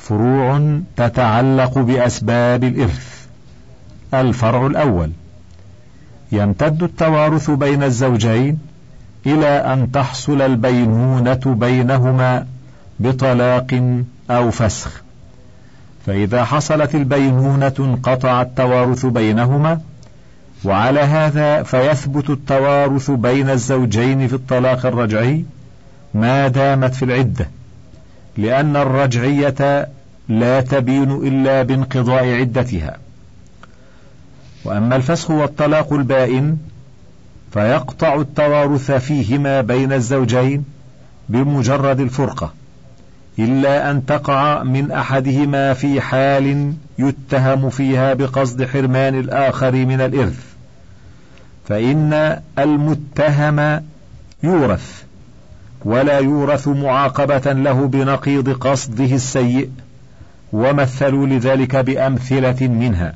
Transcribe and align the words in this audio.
فروع 0.00 0.80
تتعلق 0.96 1.78
بأسباب 1.78 2.64
الإرث. 2.64 3.26
الفرع 4.14 4.66
الأول. 4.66 5.10
يمتد 6.32 6.82
التوارث 6.82 7.50
بين 7.50 7.82
الزوجين 7.82 8.58
إلى 9.26 9.46
أن 9.46 9.92
تحصل 9.92 10.42
البينونة 10.42 11.40
بينهما 11.46 12.46
بطلاق 13.00 14.02
أو 14.30 14.50
فسخ. 14.50 15.02
فإذا 16.06 16.44
حصلت 16.44 16.94
البينونة 16.94 17.74
انقطع 17.78 18.42
التوارث 18.42 19.06
بينهما 19.06 19.80
وعلى 20.64 21.00
هذا 21.00 21.62
فيثبت 21.62 22.30
التوارث 22.30 23.10
بين 23.10 23.50
الزوجين 23.50 24.28
في 24.28 24.34
الطلاق 24.34 24.86
الرجعي 24.86 25.44
ما 26.14 26.48
دامت 26.48 26.94
في 26.94 27.04
العدة. 27.04 27.48
لأن 28.36 28.76
الرجعية 28.76 29.88
لا 30.28 30.60
تبين 30.60 31.10
إلا 31.10 31.62
بانقضاء 31.62 32.26
عدتها. 32.28 32.96
وأما 34.64 34.96
الفسخ 34.96 35.30
والطلاق 35.30 35.92
البائن 35.92 36.56
فيقطع 37.52 38.14
التوارث 38.14 38.90
فيهما 38.90 39.60
بين 39.60 39.92
الزوجين 39.92 40.64
بمجرد 41.28 42.00
الفرقة 42.00 42.52
إلا 43.38 43.90
أن 43.90 44.06
تقع 44.06 44.62
من 44.62 44.90
أحدهما 44.90 45.74
في 45.74 46.00
حال 46.00 46.74
يتهم 46.98 47.70
فيها 47.70 48.14
بقصد 48.14 48.64
حرمان 48.64 49.18
الآخر 49.18 49.72
من 49.72 50.00
الإرث 50.00 50.44
فإن 51.68 52.40
المتهم 52.58 53.82
يورث. 54.42 55.02
ولا 55.84 56.18
يورث 56.18 56.68
معاقبة 56.68 57.52
له 57.52 57.86
بنقيض 57.86 58.50
قصده 58.50 59.14
السيء 59.14 59.70
ومثلوا 60.52 61.26
لذلك 61.26 61.76
بأمثلة 61.76 62.68
منها. 62.68 63.14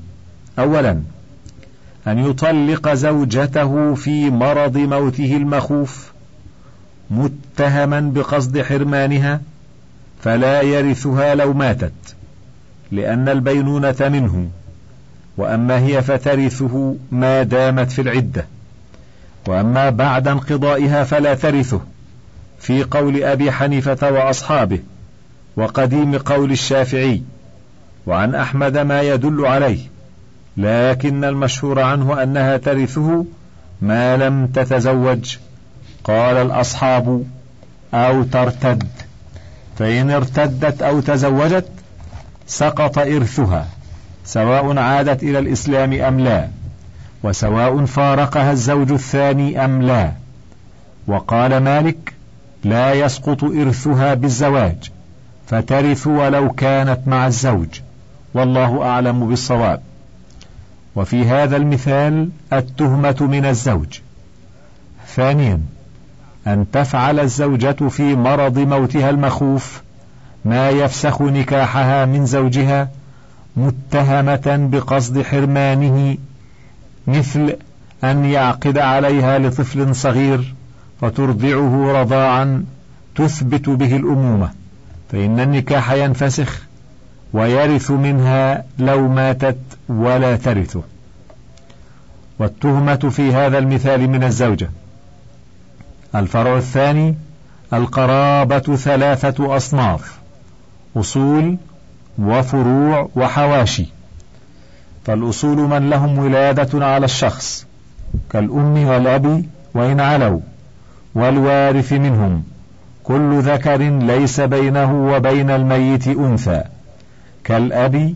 أولا 0.59 1.01
أن 2.06 2.18
يطلق 2.18 2.95
زوجته 2.95 3.95
في 3.95 4.30
مرض 4.30 4.76
موته 4.76 5.37
المخوف 5.37 6.12
متهما 7.10 8.01
بقصد 8.01 8.62
حرمانها 8.62 9.40
فلا 10.23 10.62
يرثها 10.62 11.34
لو 11.34 11.52
ماتت 11.52 11.93
لأن 12.93 13.28
البينونة 13.28 13.96
منه. 14.01 14.49
وأما 15.37 15.78
هي 15.78 16.02
فترثه 16.02 16.96
ما 17.10 17.43
دامت 17.43 17.93
في 17.93 18.01
العدة 18.02 18.46
وأما 19.49 19.90
بعد 19.90 20.28
انقضائها 20.28 21.04
فلا 21.04 21.34
ترثه. 21.34 21.80
في 22.65 22.82
قول 22.82 23.23
أبي 23.23 23.52
حنيفة 23.52 24.10
وأصحابه 24.10 24.79
وقديم 25.57 26.18
قول 26.18 26.52
الشافعي 26.52 27.23
وعن 28.06 28.34
أحمد 28.34 28.79
ما 28.79 29.02
يدل 29.02 29.46
عليه 29.46 29.80
لكن 30.56 31.24
المشهور 31.24 31.80
عنه 31.80 32.23
أنها 32.23 32.56
ترثه 32.56 33.24
ما 33.82 34.16
لم 34.16 34.46
تتزوج 34.46 35.37
قال 36.04 36.37
الأصحاب 36.37 37.24
أو 37.95 38.23
ترتد 38.23 38.88
فإن 39.78 40.10
ارتدت 40.10 40.82
أو 40.82 41.01
تزوجت 41.01 41.68
سقط 42.46 42.99
إرثها 42.99 43.68
سواء 44.24 44.78
عادت 44.78 45.23
إلى 45.23 45.38
الإسلام 45.38 45.93
أم 45.93 46.21
لا 46.21 46.49
وسواء 47.23 47.84
فارقها 47.84 48.52
الزوج 48.52 48.93
الثاني 48.93 49.65
أم 49.65 49.82
لا 49.82 50.12
وقال 51.06 51.56
مالك 51.56 52.13
لا 52.65 52.93
يسقط 52.93 53.45
إرثها 53.45 54.15
بالزواج 54.15 54.90
فترث 55.46 56.07
ولو 56.07 56.51
كانت 56.51 57.01
مع 57.06 57.26
الزوج 57.26 57.80
والله 58.34 58.82
أعلم 58.82 59.29
بالصواب. 59.29 59.80
وفي 60.96 61.24
هذا 61.24 61.56
المثال 61.56 62.29
التهمة 62.52 63.16
من 63.21 63.45
الزوج. 63.45 63.98
ثانيا 65.06 65.61
أن 66.47 66.66
تفعل 66.72 67.21
الزوجة 67.21 67.89
في 67.89 68.15
مرض 68.16 68.59
موتها 68.59 69.10
المخوف 69.10 69.83
ما 70.44 70.71
يفسخ 70.71 71.22
نكاحها 71.22 72.05
من 72.05 72.27
زوجها 72.27 72.89
متهمة 73.56 74.69
بقصد 74.72 75.22
حرمانه 75.22 76.16
مثل 77.06 77.56
أن 78.05 78.25
يعقد 78.25 78.78
عليها 78.78 79.39
لطفل 79.39 79.94
صغير 79.94 80.55
فترضعه 81.00 82.00
رضاعا 82.00 82.65
تثبت 83.15 83.69
به 83.69 83.97
الأمومة 83.97 84.50
فإن 85.12 85.41
النكاح 85.41 85.93
ينفسخ 85.93 86.62
ويرث 87.32 87.91
منها 87.91 88.65
لو 88.78 89.09
ماتت 89.09 89.59
ولا 89.88 90.37
ترثه 90.37 90.83
والتهمة 92.38 92.94
في 92.97 93.34
هذا 93.34 93.59
المثال 93.59 94.09
من 94.10 94.25
الزوجة. 94.25 94.71
الفرع 96.15 96.56
الثاني 96.56 97.15
القرابة 97.72 98.77
ثلاثة 98.77 99.56
أصناف 99.56 100.19
أصول 100.97 101.56
وفروع 102.19 103.09
وحواشي. 103.16 103.87
فالأصول 105.04 105.56
من 105.56 105.91
لهم 105.91 106.19
ولادة 106.19 106.87
على 106.87 107.04
الشخص 107.04 107.66
كالأم 108.31 108.87
والأب 108.87 109.44
وإن 109.75 110.00
علوا. 110.00 110.41
والوارث 111.15 111.93
منهم. 111.93 112.43
كل 113.05 113.41
ذكر 113.41 113.77
ليس 113.83 114.41
بينه 114.41 115.15
وبين 115.15 115.51
الميت 115.51 116.09
أنثى. 116.09 116.63
كالأب 117.45 118.15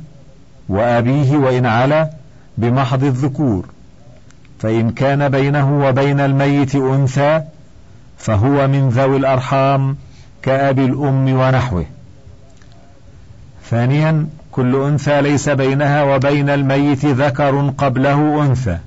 وأبيه 0.68 1.36
وإن 1.36 1.66
علا 1.66 2.10
بمحض 2.58 3.04
الذكور. 3.04 3.66
فإن 4.58 4.90
كان 4.90 5.28
بينه 5.28 5.88
وبين 5.88 6.20
الميت 6.20 6.74
أنثى 6.74 7.42
فهو 8.18 8.68
من 8.68 8.88
ذوي 8.88 9.16
الأرحام 9.16 9.96
كأبي 10.42 10.84
الأم 10.84 11.32
ونحوه. 11.32 11.84
ثانيا 13.70 14.26
كل 14.52 14.76
أنثى 14.76 15.20
ليس 15.22 15.48
بينها 15.48 16.02
وبين 16.02 16.50
الميت 16.50 17.06
ذكر 17.06 17.72
قبله 17.78 18.46
أنثى. 18.46 18.78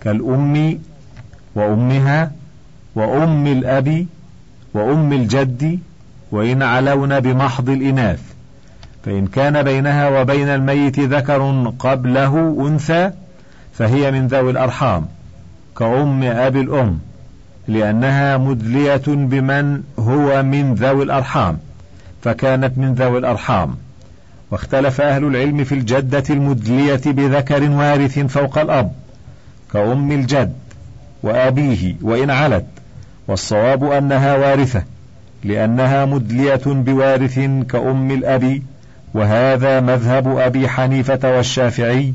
كالأم 0.00 0.78
وأمها 1.54 2.39
وأم 2.94 3.46
الأب 3.46 4.06
وأم 4.74 5.12
الجد 5.12 5.78
وإن 6.32 6.62
علون 6.62 7.20
بمحض 7.20 7.68
الإناث 7.68 8.20
فإن 9.04 9.26
كان 9.26 9.62
بينها 9.62 10.20
وبين 10.20 10.48
الميت 10.48 11.00
ذكر 11.00 11.72
قبله 11.78 12.66
أنثى 12.68 13.10
فهي 13.72 14.10
من 14.10 14.26
ذوي 14.26 14.50
الأرحام 14.50 15.06
كأم 15.78 16.22
أبي 16.22 16.60
الأم 16.60 16.98
لأنها 17.68 18.36
مدلية 18.36 19.02
بمن 19.06 19.82
هو 19.98 20.42
من 20.42 20.74
ذوي 20.74 21.02
الأرحام 21.02 21.58
فكانت 22.22 22.78
من 22.78 22.94
ذوي 22.94 23.18
الأرحام. 23.18 23.76
واختلف 24.50 25.00
أهل 25.00 25.24
العلم 25.24 25.64
في 25.64 25.74
الجدة 25.74 26.24
المدلية 26.30 27.00
بذكر 27.06 27.70
وارث 27.70 28.18
فوق 28.18 28.58
الأب 28.58 28.92
كأم 29.72 30.12
الجد 30.12 30.52
وأبيه 31.22 31.94
وإن 32.02 32.30
علت 32.30 32.66
والصواب 33.30 33.84
أنها 33.84 34.36
وارثة 34.36 34.84
لأنها 35.44 36.04
مدلية 36.04 36.60
بوارث 36.66 37.38
كأم 37.68 38.10
الأب 38.10 38.62
وهذا 39.14 39.80
مذهب 39.80 40.38
أبي 40.38 40.68
حنيفة 40.68 41.36
والشافعي 41.36 42.14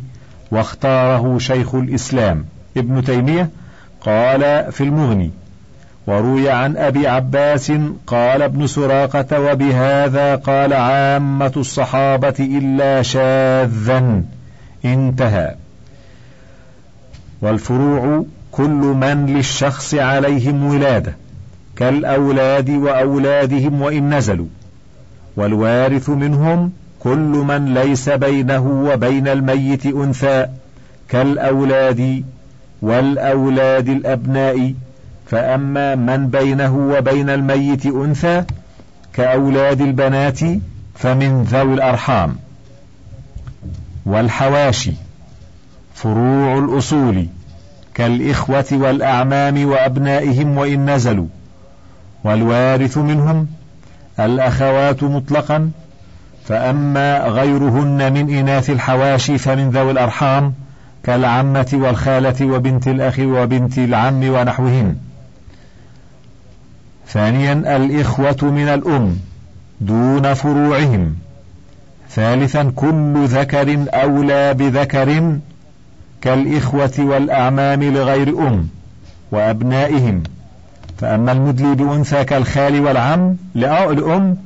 واختاره 0.52 1.38
شيخ 1.38 1.76
الإسلام 1.76 2.46
ابن 2.78 3.04
تيمية 3.04 3.50
قال 4.02 4.72
في 4.72 4.84
المغني 4.84 5.32
وروي 6.08 6.50
عن 6.50 6.78
أبي 6.78 7.08
عباس 7.08 7.72
قال 8.08 8.42
ابن 8.42 8.68
سراقة 8.68 9.40
وبهذا 9.40 10.36
قال 10.36 10.74
عامة 10.74 11.52
الصحابة 11.58 12.36
إلا 12.40 13.02
شاذا 13.02 14.24
انتهى. 14.86 15.56
والفروع 17.42 18.26
كل 18.58 18.96
من 19.02 19.26
للشخص 19.26 19.94
عليهم 19.94 20.66
ولادة 20.66 21.16
كالأولاد 21.76 22.70
وأولادهم 22.70 23.82
وإن 23.82 24.14
نزلوا. 24.14 24.48
والوارث 25.38 26.10
منهم 26.10 26.72
كل 27.00 27.44
من 27.48 27.74
ليس 27.74 28.10
بينه 28.10 28.68
وبين 28.68 29.28
الميت 29.28 29.86
أنثى 29.86 30.48
كالأولاد 31.10 32.24
والأولاد 32.82 33.90
الأبناء. 33.90 34.74
فأما 35.28 35.96
من 35.96 36.28
بينه 36.28 36.78
وبين 36.78 37.30
الميت 37.30 37.86
أنثى 37.86 38.44
كأولاد 39.14 39.82
البنات 39.82 40.40
فمن 40.96 41.44
ذوي 41.44 41.74
الأرحام. 41.74 42.36
والحواشي 44.06 44.94
فروع 45.96 46.58
الأصول. 46.58 47.28
كالإخوة 47.96 48.66
والأعمام 48.72 49.66
وأبنائهم 49.66 50.58
وإن 50.58 50.90
نزلوا. 50.90 51.28
والوارث 52.24 52.98
منهم 52.98 53.48
الأخوات 54.20 55.04
مطلقا. 55.04 55.72
فأما 56.46 57.28
غيرهن 57.28 58.14
من 58.14 58.34
إناث 58.34 58.70
الحواشي 58.70 59.38
فمن 59.38 59.70
ذوي 59.70 59.92
الأرحام 59.92 60.54
كالعمة 61.04 61.68
والخالة 61.74 62.46
وبنت 62.46 62.88
الأخ 62.88 63.20
وبنت 63.20 63.78
العم 63.78 64.30
ونحوهن. 64.30 64.96
ثانيا 67.08 67.54
الإخوة 67.76 68.38
من 68.42 68.68
الأم 68.68 69.18
دون 69.82 70.34
فروعهم. 70.34 71.16
ثالثا 72.10 72.72
كل 72.76 73.26
ذكر 73.26 73.86
أولى 73.94 74.54
بذكر 74.54 75.38
كالإخوة 76.26 76.94
والأعمام 77.00 77.84
لغير 77.84 78.48
أم 78.48 78.68
وأبنائهم. 79.32 80.24
فأما 80.98 81.32
المدلي 81.32 81.76
بأنثى 81.76 82.24
كالخال 82.24 82.80
والعم 82.80 83.36
لأم 83.56 84.38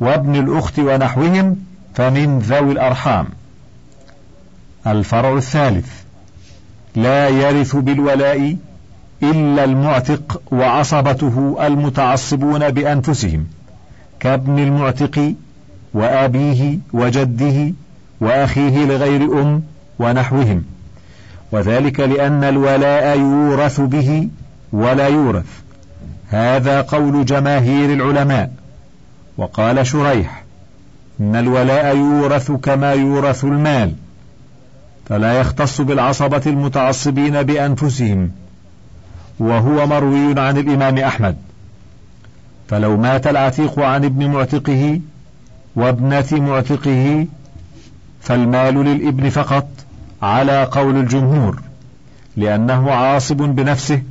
وابن 0.00 0.36
الأخت 0.36 0.78
ونحوهم 0.78 1.56
فمن 1.94 2.38
ذوي 2.38 2.72
الأرحام. 2.72 3.26
الفرع 4.86 5.36
الثالث. 5.36 5.88
لا 6.96 7.28
يرث 7.28 7.76
بالولاء 7.76 8.56
إلا 9.22 9.64
المعتق 9.64 10.42
وعصبته 10.52 11.56
المتعصبون 11.66 12.70
بأنفسهم 12.70 13.46
كابن 14.20 14.58
المعتق 14.58 15.34
وأبيه 15.94 16.78
وجده 16.92 17.74
وأخيه 18.20 18.84
لغير 18.84 19.42
أم 19.42 19.62
ونحوهم. 19.98 20.77
وذلك 21.52 22.00
لأن 22.00 22.44
الولاء 22.44 23.18
يورث 23.18 23.80
به 23.80 24.28
ولا 24.72 25.08
يورث. 25.08 25.46
هذا 26.28 26.80
قول 26.80 27.24
جماهير 27.24 27.92
العلماء. 27.92 28.50
وقال 29.36 29.86
شريح 29.86 30.44
إن 31.20 31.36
الولاء 31.36 31.96
يورث 31.96 32.50
كما 32.52 32.92
يورث 32.92 33.44
المال. 33.44 33.94
فلا 35.06 35.40
يختص 35.40 35.80
بالعصبة 35.80 36.42
المتعصبين 36.46 37.42
بأنفسهم. 37.42 38.30
وهو 39.38 39.86
مروي 39.86 40.40
عن 40.40 40.58
الإمام 40.58 40.98
أحمد. 40.98 41.36
فلو 42.68 42.96
مات 42.96 43.26
العتيق 43.26 43.78
عن 43.78 44.04
ابن 44.04 44.30
معتقه 44.30 45.00
وابنة 45.76 46.26
معتقه 46.32 47.26
فالمال 48.20 48.74
للإبن 48.74 49.28
فقط. 49.28 49.68
على 50.22 50.64
قول 50.64 50.96
الجمهور 50.96 51.60
لأنه 52.36 52.90
عاصب 52.90 53.36
بنفسه 53.36 54.02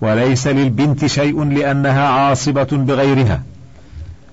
وليس 0.00 0.46
للبنت 0.46 1.06
شيء 1.06 1.44
لأنها 1.44 2.08
عاصبة 2.08 2.68
بغيرها. 2.72 3.42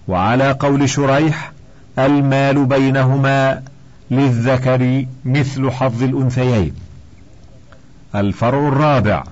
وعلى 0.08 0.52
قول 0.52 0.90
شريح 0.90 1.52
المال 2.00 2.66
بينهما 2.66 3.62
للذكر 4.12 5.06
مثل 5.26 5.72
حظ 5.72 6.04
الأنثيين. 6.04 6.74
الفرع 8.16 8.68
الرابع 8.68 9.24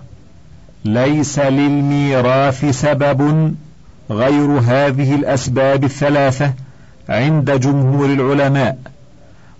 ليس 0.85 1.39
للميراث 1.39 2.65
سبب 2.65 3.53
غير 4.09 4.59
هذه 4.59 5.15
الأسباب 5.15 5.83
الثلاثة 5.83 6.53
عند 7.09 7.51
جمهور 7.51 8.05
العلماء. 8.05 8.77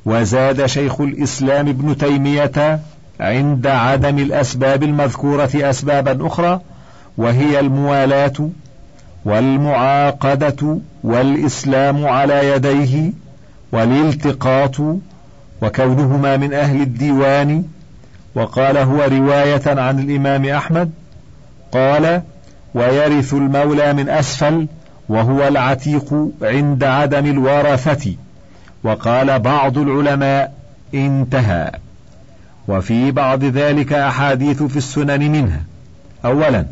وزاد 0.06 0.66
شيخ 0.66 1.02
الإسلام 1.02 1.68
ابن 1.68 1.98
تيمية 1.98 2.80
عند 3.20 3.68
عدم 3.68 4.20
الأسباب 4.20 4.84
المذكورة 4.84 5.50
أسبابا 5.56 6.28
أخرى 6.28 6.62
وهي 7.18 7.60
الموالاة 7.60 8.50
والمعاقدة 9.26 10.78
والإسلام 11.04 12.06
على 12.06 12.50
يديه 12.50 13.12
والالتقاط 13.72 14.76
وكونهما 15.62 16.38
من 16.38 16.54
أهل 16.54 16.82
الديوان. 16.82 17.64
وقال 18.36 18.78
هو 18.78 19.02
رواية 19.02 19.62
عن 19.68 20.00
الإمام 20.00 20.46
أحمد 20.46 20.92
قال 21.72 22.22
ويرث 22.74 23.34
المولى 23.34 23.94
من 23.94 24.10
أسفل 24.10 24.68
وهو 25.10 25.48
العتيق 25.48 26.30
عند 26.42 26.84
عدم 26.84 27.26
الورثة. 27.26 28.16
وقال 28.84 29.40
بعض 29.40 29.78
العلماء 29.78 30.54
انتهى. 30.94 31.72
وفي 32.68 33.12
بعض 33.12 33.44
ذلك 33.44 33.94
أحاديث 33.94 34.64
في 34.64 34.78
السنن 34.78 35.32
منها 35.32 35.64
أولا 36.26 36.66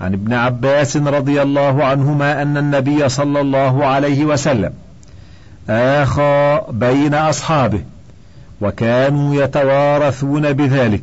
عن 0.00 0.12
ابن 0.12 0.32
عباس 0.32 0.96
رضي 0.96 1.42
الله 1.42 1.84
عنهما 1.84 2.42
أن 2.42 2.56
النبي 2.56 3.08
صلى 3.08 3.40
الله 3.40 3.86
عليه 3.86 4.24
وسلم 4.24 4.72
آخى 5.70 6.60
بين 6.70 7.14
أصحابه 7.14 7.80
وكانوا 8.60 9.34
يتوارثون 9.44 10.52
بذلك 10.52 11.02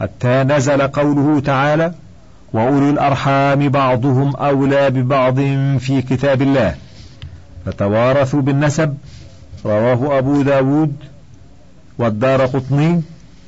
حتى 0.00 0.42
نزل 0.42 0.82
قوله 0.82 1.40
تعالى 1.40 1.92
وأولو 2.52 2.90
الأرحام 2.90 3.68
بعضهم 3.68 4.36
أولى 4.36 4.90
ببعض 4.90 5.36
في 5.78 6.02
كتاب 6.10 6.42
الله 6.42 6.74
فتوارثوا 7.66 8.40
بالنسب 8.40 8.96
رواه 9.64 10.18
أبو 10.18 10.42
داود 10.42 10.96
والدار 11.98 12.46
قطني 12.46 13.02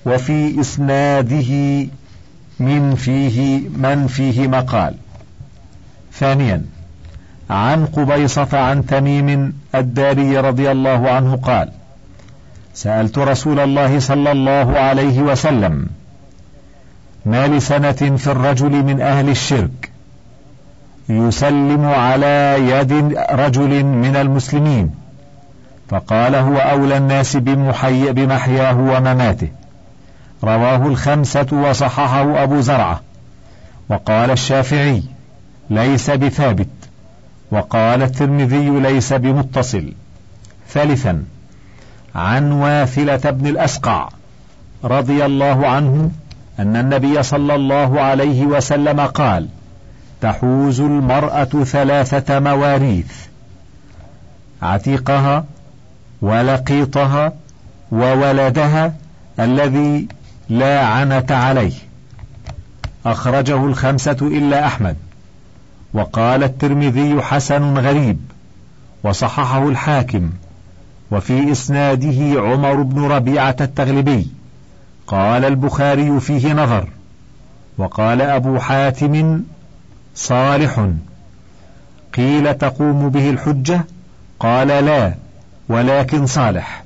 وفي 0.07 0.61
إسناده 0.61 1.87
من 2.61 2.95
فيه 2.95 3.69
من 3.69 4.07
فيه 4.07 4.49
مقال. 4.49 4.95
ثانيا 6.13 6.63
عن 7.51 7.87
قبيصة 7.87 8.59
عن 8.59 8.87
تميم 8.87 9.53
الداري 9.75 10.39
رضي 10.39 10.71
الله 10.71 11.11
عنه 11.11 11.37
قال 11.37 11.71
سألت 12.75 13.19
رسول 13.19 13.61
الله 13.61 13.99
صلى 13.99 14.33
الله 14.33 14.79
عليه 14.79 15.23
وسلم 15.23 15.87
ما 17.27 17.49
لسنة 17.49 18.17
في 18.17 18.27
الرجل 18.27 18.71
من 18.71 19.01
أهل 19.01 19.29
الشرك 19.29 19.91
يسلم 21.09 21.85
على 21.85 22.57
يد 22.59 22.93
رجل 23.31 23.85
من 23.85 24.17
المسلمين؟ 24.17 25.04
فقال 25.89 26.35
هو 26.35 26.57
أولى 26.57 26.97
الناس 26.97 27.37
بمحي 27.37 28.13
بمحياه 28.13 28.79
ومماته. 28.79 29.49
رواه 30.45 30.87
الخمسة 30.87 31.47
وصححه 31.53 32.43
أبو 32.43 32.61
زرعة. 32.61 33.01
وقال 33.89 34.31
الشافعي 34.31 35.03
ليس 35.71 36.11
بثابت. 36.11 36.69
وقال 37.51 38.03
الترمذي 38.03 38.71
ليس 38.71 39.13
بمتصل. 39.13 39.93
ثالثا 40.69 41.25
عن 42.15 42.53
واثلة 42.53 43.31
بن 43.31 43.47
الأسقع 43.47 44.09
رضي 44.85 45.25
الله 45.25 45.67
عنه 45.67 46.11
أن 46.59 46.77
النبي 46.77 47.23
صلى 47.23 47.55
الله 47.55 48.01
عليه 48.01 48.47
وسلم 48.47 49.01
قال 49.01 49.49
تحوز 50.21 50.81
المرأة 50.81 51.45
ثلاثة 51.45 52.41
مواريث 52.41 53.13
عتيقها 54.63 55.45
ولقيطها 56.23 57.33
وولدها 57.93 58.95
الذي 59.41 60.09
لا 60.49 60.87
عنة 60.87 61.27
عليه. 61.31 61.73
أخرجه 63.07 63.65
الخمسة 63.65 64.17
إلا 64.23 64.67
أحمد. 64.67 64.97
وقال 65.95 66.45
الترمذي 66.45 67.23
حسن 67.23 67.79
غريب 67.79 68.19
وصححه 69.05 69.69
الحاكم 69.69 70.31
وفي 71.11 71.53
إسناده 71.53 72.41
عمر 72.41 72.83
بن 72.83 73.05
ربيعة 73.05 73.57
التغلبي. 73.61 74.27
قال 75.07 75.45
البخاري 75.45 76.21
فيه 76.21 76.53
نظر 76.53 76.89
وقال 77.79 78.23
أبو 78.23 78.59
حاتم 78.59 79.41
صالح. 80.15 80.89
قيل 82.15 82.55
تقوم 82.55 83.09
به 83.09 83.31
الحجة؟ 83.31 83.85
قال 84.41 84.69
لا. 84.69 85.15
ولكن 85.69 86.27
صالح. 86.27 86.85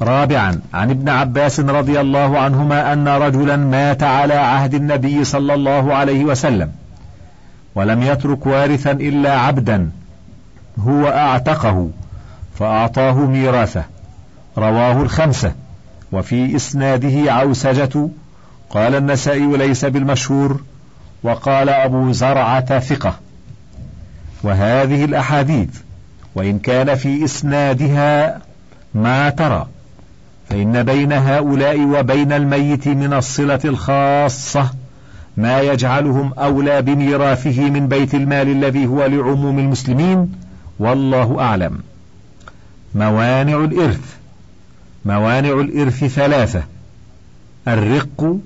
رابعا 0.00 0.60
عن 0.74 0.90
ابن 0.90 1.08
عباس 1.08 1.60
رضي 1.60 2.00
الله 2.00 2.38
عنهما 2.38 2.92
أن 2.92 3.08
رجلا 3.08 3.56
مات 3.56 4.02
على 4.02 4.34
عهد 4.34 4.74
النبي 4.74 5.24
صلى 5.24 5.54
الله 5.54 5.94
عليه 5.94 6.24
وسلم 6.24 6.72
ولم 7.74 8.02
يترك 8.02 8.46
وارثا 8.46 8.90
إلا 8.90 9.38
عبدا 9.38 9.90
هو 10.78 11.08
أعتقه 11.08 11.90
فأعطاه 12.58 13.14
ميراثه. 13.14 13.84
رواه 14.58 15.02
الخمسة 15.02 15.52
وفي 16.12 16.56
إسناده 16.56 17.32
عوسجة 17.32 18.08
قال 18.70 18.94
النسائي 18.94 19.56
ليس 19.56 19.84
بالمشهور 19.84 20.60
وقال 21.22 21.68
أبو 21.68 22.12
زرعة 22.12 22.78
ثقة. 22.78 23.14
وهذه 24.42 25.04
الأحاديث. 25.04 25.68
وإن 26.34 26.58
كان 26.58 26.94
في 26.94 27.24
إسنادها 27.24 28.40
ما 28.94 29.30
ترى 29.30 29.66
فإن 30.50 30.82
بين 30.82 31.12
هؤلاء 31.12 31.80
وبين 31.80 32.32
الميت 32.32 32.88
من 32.88 33.12
الصلة 33.12 33.60
الخاصة 33.64 34.70
ما 35.36 35.60
يجعلهم 35.60 36.32
أولى 36.38 36.82
بميراثه 36.82 37.70
من 37.70 37.88
بيت 37.88 38.14
المال 38.14 38.48
الذي 38.48 38.86
هو 38.86 39.06
لعموم 39.06 39.58
المسلمين 39.58 40.32
والله 40.78 41.40
أعلم. 41.40 41.78
موانع 42.94 43.64
الإرث 43.64 44.16
موانع 45.04 45.60
الإرث 45.60 46.04
ثلاثة 46.04 46.62
الرق 47.68 48.36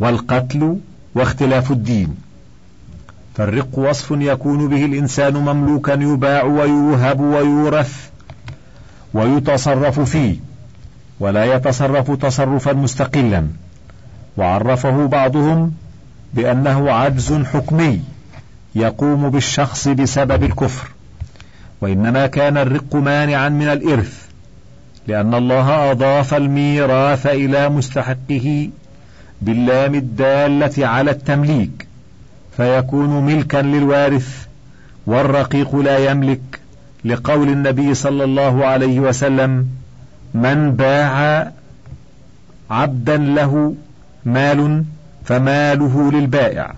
والقتل 0.00 0.78
واختلاف 1.14 1.70
الدين. 1.70 2.27
فالرق 3.38 3.78
وصف 3.78 4.10
يكون 4.10 4.68
به 4.68 4.84
الإنسان 4.84 5.34
مملوكا 5.34 5.92
يباع 5.92 6.42
ويوهب 6.42 7.20
ويورث 7.20 8.08
ويتصرف 9.14 10.00
فيه 10.00 10.36
ولا 11.20 11.44
يتصرف 11.44 12.10
تصرفا 12.10 12.72
مستقلا. 12.72 13.46
وعرفه 14.36 15.06
بعضهم 15.06 15.72
بأنه 16.34 16.92
عجز 16.92 17.32
حكمي 17.32 18.00
يقوم 18.74 19.30
بالشخص 19.30 19.88
بسبب 19.88 20.42
الكفر. 20.42 20.88
وإنما 21.80 22.26
كان 22.26 22.56
الرق 22.56 22.96
مانعا 22.96 23.48
من 23.48 23.68
الإرث 23.68 24.26
لأن 25.06 25.34
الله 25.34 25.90
أضاف 25.90 26.34
الميراث 26.34 27.26
إلى 27.26 27.68
مستحقه 27.68 28.70
باللام 29.42 29.94
الدالة 29.94 30.86
على 30.86 31.10
التمليك. 31.10 31.87
فيكون 32.58 33.24
ملكا 33.26 33.56
للوارث 33.56 34.46
والرقيق 35.06 35.76
لا 35.76 36.10
يملك 36.10 36.60
لقول 37.04 37.48
النبي 37.48 37.94
صلى 37.94 38.24
الله 38.24 38.66
عليه 38.66 39.00
وسلم 39.00 39.68
من 40.34 40.72
باع 40.72 41.48
عبدا 42.70 43.16
له 43.16 43.74
مال 44.24 44.84
فماله 45.24 46.10
للبائع 46.12 46.74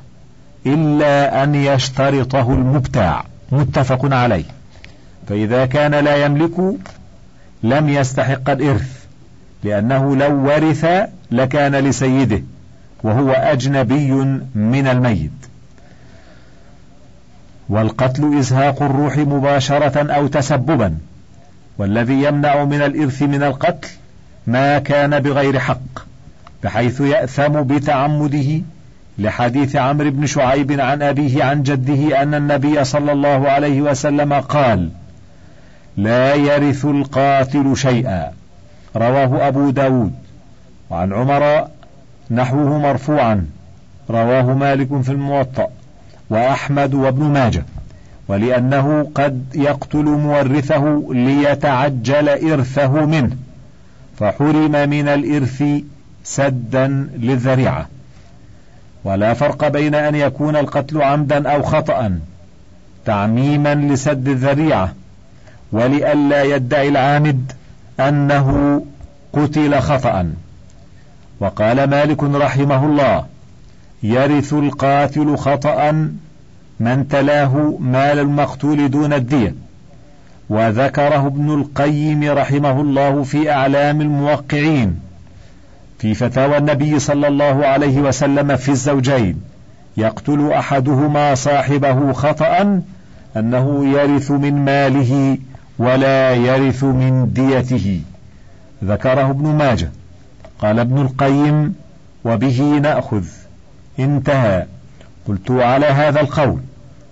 إلا 0.67 1.45
أن 1.45 1.55
يشترطه 1.55 2.55
المبتاع. 2.55 3.25
متفق 3.53 4.15
عليه. 4.15 4.45
فإذا 5.29 5.67
كان 5.67 5.95
لا 5.95 6.25
يملك 6.25 6.75
لم 7.63 7.89
يستحق 7.89 8.51
الإرث 8.51 9.05
لأنه 9.65 10.17
لو 10.17 10.47
ورث 10.47 10.87
لكان 11.31 11.77
لسيده 11.77 12.43
وهو 13.03 13.31
أجنبي 13.31 14.11
من 14.55 14.87
الميت. 14.87 15.40
والقتل 17.71 18.39
إزهاق 18.39 18.83
الروح 18.83 19.19
مباشرة 19.19 20.13
أو 20.13 20.27
تسببا. 20.27 20.99
والذي 21.79 22.23
يمنع 22.23 22.65
من 22.65 22.83
الإرث 22.83 23.23
من 23.23 23.43
القتل 23.43 23.89
ما 24.47 24.79
كان 24.79 25.21
بغير 25.21 25.59
حق 25.59 26.07
بحيث 26.63 27.01
يأثم 27.01 27.63
بتعمده. 27.63 28.63
لحديث 29.19 29.77
عمرو 29.77 30.11
بن 30.11 30.27
شعيب 30.27 30.81
عن 30.81 31.03
أبيه 31.03 31.45
عن 31.45 31.63
جده 31.63 32.23
أن 32.23 32.35
النبي 32.35 32.85
صلى 32.85 33.13
الله 33.13 33.51
عليه 33.51 33.83
وسلم 33.83 34.33
قال 34.33 34.91
لا 35.97 36.35
يرث 36.35 36.85
القاتل 36.85 37.77
شيئا 37.77 38.33
رواه 38.97 39.49
أبو 39.49 39.71
داود. 39.71 40.13
وعن 40.91 41.13
عمر 41.13 41.69
نحوه 42.31 42.79
مرفوعا. 42.79 43.47
رواه 44.11 44.55
مالك 44.55 45.01
في 45.03 45.13
الموطأ. 45.13 45.69
وأحمد 46.31 46.95
وابن 46.95 47.25
ماجه 47.25 47.65
ولأنه 48.29 49.11
قد 49.15 49.45
يقتل 49.55 50.05
مورثه 50.05 51.05
ليتعجل 51.11 52.29
إرثه 52.29 53.07
منه 53.07 53.37
فحرم 54.19 54.89
من 54.91 55.09
الإرث 55.09 55.65
سدا 56.25 56.87
للذريعة. 57.19 57.87
ولا 59.05 59.35
فرق 59.35 59.69
بين 59.69 59.95
أن 59.95 60.15
يكون 60.15 60.57
القتل 60.57 61.03
عمدا 61.03 61.51
أو 61.51 61.63
خطأ 61.63 62.19
تعميما 63.05 63.75
لسد 63.75 64.29
الذريعة 64.29 64.95
ولئلا 65.73 66.43
يدعي 66.43 66.89
العامد 66.89 67.53
أنه 68.01 68.81
قتل 69.33 69.81
خطأ. 69.81 70.33
وقال 71.41 71.85
مالك 71.85 72.23
رحمه 72.23 72.85
الله 72.87 73.25
يرث 74.03 74.53
القاتل 74.53 75.37
خطأ 75.37 76.11
من 76.81 77.09
تلاه 77.09 77.77
مال 77.81 78.19
المقتول 78.19 78.91
دون 78.91 79.13
الدية. 79.13 79.55
وذكره 80.51 81.27
ابن 81.27 81.55
القيم 81.55 82.25
رحمه 82.25 82.81
الله 82.81 83.23
في 83.23 83.51
أعلام 83.51 84.01
الموقعين 84.01 85.01
في 85.99 86.15
فتاوى 86.15 86.59
النبي 86.59 86.99
صلى 86.99 87.29
الله 87.29 87.67
عليه 87.67 88.01
وسلم 88.01 88.57
في 88.57 88.69
الزوجين. 88.69 89.41
يقتل 89.97 90.53
أحدهما 90.53 91.35
صاحبه 91.35 92.13
خطأ 92.13 92.83
أنه 93.37 93.89
يرث 93.89 94.31
من 94.31 94.65
ماله 94.65 95.39
ولا 95.79 96.35
يرث 96.35 96.85
من 96.85 97.33
ديته. 97.33 98.01
ذكره 98.85 99.31
ابن 99.31 99.47
ماجه. 99.47 99.91
قال 100.59 100.79
ابن 100.79 101.01
القيم 101.01 101.75
وبه 102.25 102.81
نأخذ. 102.83 103.25
انتهى. 104.05 104.67
قلت 105.29 105.51
على 105.51 105.87
هذا 105.87 106.21
القول 106.21 106.59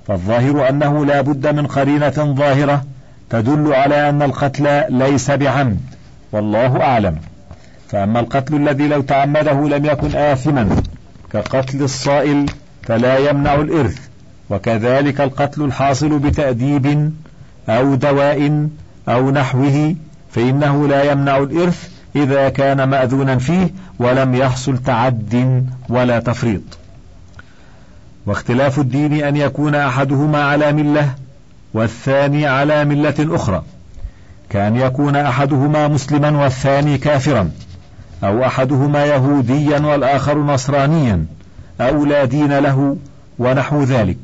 فالظاهر 0.07 0.68
أنه 0.68 1.07
لا 1.07 1.21
بد 1.21 1.47
من 1.47 1.66
قرينة 1.66 2.35
ظاهرة 2.38 2.85
تدل 3.30 3.73
على 3.75 4.09
أن 4.09 4.23
القتل 4.23 4.85
ليس 4.90 5.30
بعمد 5.30 5.80
والله 6.33 6.83
أعلم. 6.83 7.16
فأما 7.88 8.21
القتل 8.21 8.54
الذي 8.54 8.88
لو 8.88 9.00
تعمده 9.00 9.68
لم 9.68 9.85
يكن 9.85 10.16
اثما 10.16 10.83
كقتل 11.33 11.83
الصائل 11.83 12.47
فلا 12.83 13.18
يمنع 13.18 13.54
الإرث 13.54 13.99
وكذلك 14.50 15.21
القتل 15.21 15.62
الحاصل 15.62 16.18
بتأديب 16.18 17.12
أو 17.68 17.95
دواء 17.95 18.68
أو 19.09 19.30
نحوه 19.30 19.95
فإنه 20.30 20.88
لا 20.88 21.12
يمنع 21.12 21.38
الإرث 21.38 21.88
إذا 22.16 22.49
كان 22.49 22.88
مأذونا 22.88 23.38
فيه 23.38 23.71
ولم 23.99 24.35
يحصل 24.35 24.78
تعد 24.78 25.66
ولا 25.88 26.21
تفريط. 26.21 26.77
واختلاف 28.28 28.78
الدين 28.78 29.25
أن 29.25 29.37
يكون 29.37 29.75
أحدهما 29.75 30.42
على 30.44 30.73
ملة 30.73 31.14
والثاني 31.75 32.47
على 32.47 32.85
ملة 32.85 33.14
أخرى 33.18 33.62
كأن 34.50 34.76
يكون 34.76 35.16
أحدهما 35.16 35.88
مسلما 35.88 36.42
والثاني 36.42 36.99
كافرا 36.99 37.50
أو 38.25 38.44
أحدهما 38.44 39.04
يهوديا 39.04 39.80
والآخر 39.80 40.38
نصرانيا 40.38 41.26
أو 41.80 42.04
لا 42.04 42.25
دين 42.25 42.58
له 42.58 42.97
ونحو 43.38 43.82
ذلك. 43.82 44.18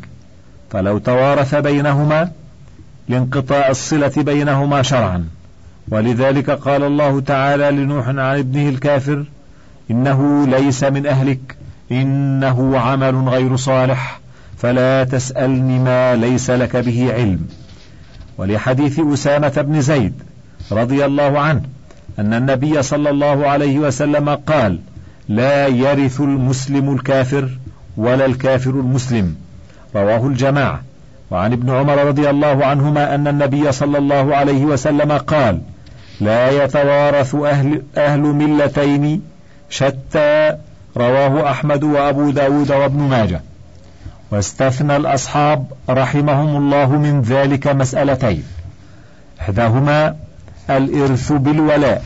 فلو 0.70 0.99
توارث 0.99 1.54
بينهما 1.54 2.30
لانقطاع 3.08 3.68
الصلة 3.70 4.12
بينهما 4.16 4.82
شرعا. 4.82 5.28
ولذلك 5.88 6.50
قال 6.50 6.84
الله 6.84 7.20
تعالى 7.20 7.70
لنوح 7.70 8.08
عن 8.08 8.18
ابنه 8.18 8.68
الكافر 8.68 9.25
إنه 9.90 10.46
ليس 10.46 10.84
من 10.84 11.06
أهلك 11.06 11.56
إنه 11.92 12.78
عمل 12.78 13.28
غير 13.28 13.56
صالح 13.56 14.20
فلا 14.58 15.04
تسألني 15.04 15.78
ما 15.78 16.14
ليس 16.14 16.50
لك 16.50 16.76
به 16.76 17.12
علم. 17.14 17.46
ولحديث 18.38 19.00
أسامة 19.12 19.48
بن 19.48 19.80
زيد 19.80 20.22
رضي 20.72 21.04
الله 21.04 21.40
عنه 21.40 21.62
أن 22.18 22.34
النبي 22.34 22.82
صلى 22.82 23.10
الله 23.10 23.46
عليه 23.46 23.78
وسلم 23.78 24.28
قال 24.28 24.78
لا 25.28 25.66
يرث 25.66 26.20
المسلم 26.20 26.94
الكافر 26.94 27.48
ولا 27.96 28.26
الكافر 28.26 28.70
المسلم 28.70 29.36
رواه 29.96 30.26
الجماعة. 30.26 30.82
وعن 31.30 31.52
ابن 31.52 31.70
عمر 31.70 32.04
رضي 32.04 32.30
الله 32.30 32.64
عنهما 32.66 33.14
أن 33.14 33.28
النبي 33.28 33.72
صلى 33.72 33.98
الله 33.98 34.36
عليه 34.36 34.64
وسلم 34.64 35.12
قال 35.12 35.60
لا 36.20 36.64
يتوارث 36.64 37.34
أهل, 37.34 37.82
أهل 37.96 38.20
ملتين 38.20 39.22
شتى 39.70 40.56
رواه 40.96 41.50
أحمد 41.50 41.84
وأبو 41.84 42.30
داود 42.30 42.72
وابن 42.72 42.98
ماجه. 42.98 43.40
واستثنى 44.30 44.96
الأصحاب 44.96 45.66
رحمهم 45.90 46.56
الله 46.56 46.86
من 46.86 47.22
ذلك 47.22 47.66
مسألتين. 47.66 48.44
إحداهما 49.40 50.16
الإرث 50.70 51.32
بالولاء 51.32 52.04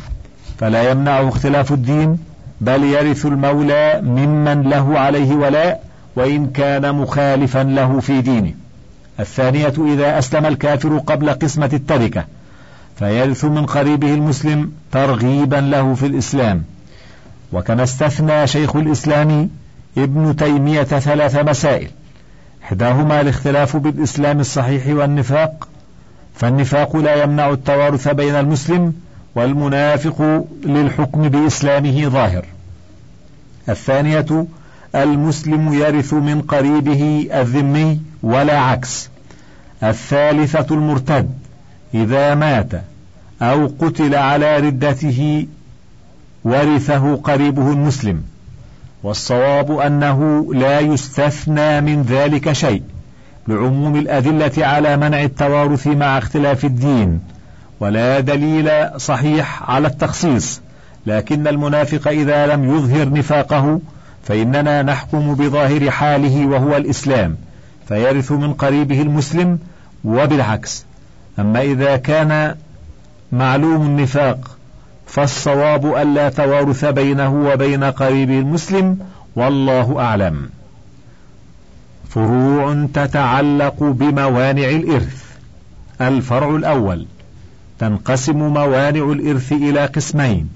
فلا 0.59 0.91
يمنع 0.91 1.29
اختلاف 1.29 1.73
الدين 1.73 2.19
بل 2.61 2.85
يرث 2.85 3.27
المولى 3.27 4.01
ممن 4.03 4.63
له 4.63 4.99
عليه 4.99 5.35
ولاء 5.35 5.85
وإن 6.17 6.51
كان 6.51 6.95
مخالفا 6.95 7.63
له 7.63 8.01
في 8.01 8.21
دينه. 8.21 8.53
الثانية 9.21 9.75
إذا 9.95 10.19
أسلم 10.19 10.47
الكافر 10.47 10.99
قبل 10.99 11.31
قسمة 11.31 11.71
التركة 11.73 12.25
فيرث 12.99 13.45
من 13.45 13.67
قريبه 13.67 14.15
المسلم 14.15 14.73
ترغيبا 14.93 15.57
له 15.57 15.95
في 15.95 16.07
الإسلام. 16.07 16.65
وكما 17.53 17.83
استثنى 17.83 18.47
شيخ 18.47 18.77
الإسلام 18.77 19.51
ابن 19.99 20.37
تيمية 20.37 20.83
ثلاث 20.83 21.37
مسائل. 21.37 21.89
إحداهما 22.65 23.21
الاختلاف 23.21 23.77
بالإسلام 23.77 24.41
الصحيح 24.41 24.87
والنفاق 24.87 25.69
فالنفاق 26.35 26.97
لا 26.97 27.23
يمنع 27.23 27.51
التوارث 27.51 28.09
بين 28.09 28.35
المسلم 28.35 28.95
والمنافق 29.35 30.45
للحكم 30.65 31.29
بإسلامه 31.29 32.09
ظاهر. 32.09 32.45
الثانية 33.69 34.47
المسلم 34.95 35.75
يرث 35.75 36.15
من 36.15 36.43
قريبه 36.43 37.29
الذمي 37.35 38.01
ولا 38.23 38.59
عكس. 38.59 39.09
الثالثة 39.83 40.75
المرتد 40.75 41.31
إذا 41.95 42.35
مات 42.35 42.73
أو 43.43 43.71
قتل 43.79 44.15
على 44.15 44.57
ردته 44.57 45.47
ورثه 46.49 47.17
قريبه 47.17 47.73
المسلم 47.73 48.23
والصواب 49.03 49.79
أنه 49.79 50.49
لا 50.55 50.81
يستثنى 50.81 51.81
من 51.81 52.03
ذلك 52.03 52.53
شيء 52.53 52.83
لعموم 53.49 53.97
الأدلة 53.97 54.67
على 54.67 54.97
منع 54.97 55.23
التوارث 55.23 55.87
مع 55.87 56.19
اختلاف 56.19 56.65
الدين 56.65 57.21
ولا 57.81 58.21
دليل 58.21 58.71
صحيح 58.97 59.71
على 59.71 59.89
التخصيص 59.89 60.61
لكن 61.07 61.47
المنافق 61.47 62.09
إذا 62.09 62.47
لم 62.47 62.77
يظهر 62.77 63.11
نفاقه 63.11 63.81
فإننا 64.25 64.83
نحكم 64.83 65.35
بظاهر 65.35 65.91
حاله 65.91 66.47
وهو 66.47 66.77
الإسلام 66.77 67.37
فيرث 67.89 68.33
من 68.33 68.53
قريبه 68.53 69.03
المسلم 69.03 69.59
وبالعكس. 70.05 70.85
أما 71.39 71.63
إذا 71.63 71.97
كان 71.97 72.55
معلوم 73.33 73.83
النفاق 73.87 74.58
فالصواب 75.09 75.97
ألا 75.97 76.29
توارث 76.29 76.85
بينه 76.85 77.35
وبين 77.35 77.85
قريبه 77.85 78.39
المسلم 78.39 78.99
والله 79.37 80.01
أعلم. 80.01 80.51
فروع 82.09 82.87
تتعلق 82.95 83.83
بموانع 83.83 84.69
الإرث. 84.69 85.25
الفرع 86.01 86.57
الأول 86.57 87.07
تنقسم 87.79 88.39
موانع 88.39 89.13
الإرث 89.13 89.53
إلى 89.53 89.87
قسمين. 89.87 90.49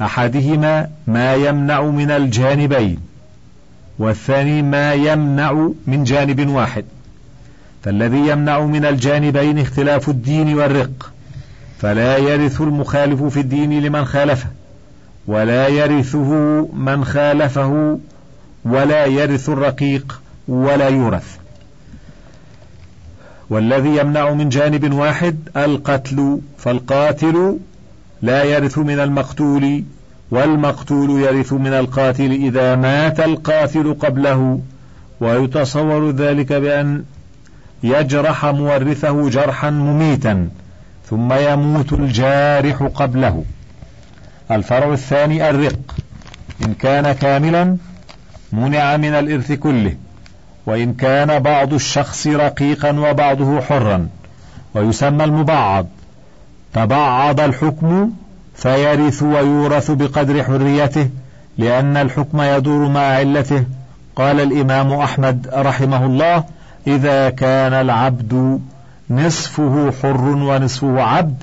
أحدهما 0.00 0.88
ما 1.06 1.34
يمنع 1.34 1.82
من 1.82 2.10
الجانبين 2.10 2.98
والثاني 3.98 4.62
ما 4.62 4.94
يمنع 4.94 5.70
من 5.86 6.04
جانب 6.04 6.48
واحد. 6.48 6.84
فالذي 7.82 8.28
يمنع 8.28 8.60
من 8.60 8.84
الجانبين 8.84 9.58
اختلاف 9.58 10.08
الدين 10.08 10.54
والرق. 10.54 11.13
فلا 11.84 12.16
يرث 12.16 12.60
المخالف 12.60 13.22
في 13.22 13.40
الدين 13.40 13.82
لمن 13.82 14.04
خالفه 14.04 14.46
ولا 15.26 15.68
يرثه 15.68 16.32
من 16.72 17.04
خالفه 17.04 17.98
ولا 18.64 19.06
يرث 19.06 19.48
الرقيق 19.48 20.20
ولا 20.48 20.88
يورث. 20.88 21.36
والذي 23.50 23.96
يمنع 23.96 24.30
من 24.30 24.48
جانب 24.48 24.94
واحد 24.94 25.36
القتل 25.56 26.40
فالقاتل 26.58 27.58
لا 28.22 28.44
يرث 28.44 28.78
من 28.78 29.00
المقتول 29.00 29.84
والمقتول 30.30 31.10
يرث 31.10 31.52
من 31.52 31.72
القاتل 31.72 32.32
إذا 32.32 32.76
مات 32.76 33.20
القاتل 33.20 33.94
قبله. 33.94 34.60
ويتصور 35.20 36.10
ذلك 36.10 36.52
بأن 36.52 37.04
يجرح 37.82 38.46
مورثه 38.46 39.28
جرحا 39.28 39.70
مميتا. 39.70 40.48
ثم 41.10 41.32
يموت 41.32 41.92
الجارح 41.92 42.82
قبله. 42.94 43.44
الفرع 44.50 44.92
الثاني 44.92 45.50
الرق. 45.50 45.94
إن 46.64 46.74
كان 46.74 47.12
كاملا 47.12 47.76
منع 48.52 48.96
من 48.96 49.14
الإرث 49.14 49.52
كله. 49.52 49.94
وإن 50.66 50.94
كان 50.94 51.38
بعض 51.38 51.72
الشخص 51.72 52.26
رقيقا 52.26 52.90
وبعضه 52.90 53.60
حرا. 53.60 54.08
ويسمى 54.74 55.24
المبعض. 55.24 55.86
تبعض 56.72 57.40
الحكم 57.40 58.12
فيرث 58.54 59.22
ويورث 59.22 59.90
بقدر 59.90 60.44
حريته 60.44 61.08
لأن 61.58 61.96
الحكم 61.96 62.42
يدور 62.42 62.88
مع 62.88 63.00
علته. 63.00 63.64
قال 64.16 64.40
الإمام 64.40 64.92
أحمد 64.92 65.48
رحمه 65.52 66.06
الله 66.06 66.44
إذا 66.86 67.30
كان 67.30 67.72
العبد 67.72 68.60
نصفه 69.10 69.92
حر 70.02 70.26
ونصفه 70.26 71.02
عبد 71.02 71.42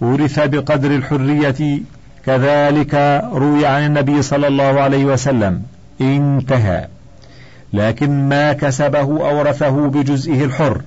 ورث 0.00 0.38
بقدر 0.40 0.90
الحرية. 0.90 1.80
كذلك 2.26 3.24
روي 3.32 3.66
عن 3.66 3.86
النبي 3.86 4.22
صلى 4.22 4.48
الله 4.48 4.80
عليه 4.80 5.04
وسلم 5.04 5.62
انتهى. 6.00 6.86
لكن 7.72 8.28
ما 8.28 8.52
كسبه 8.52 9.30
أورثه 9.30 9.88
بجزئه 9.88 10.44
الحر 10.44 10.80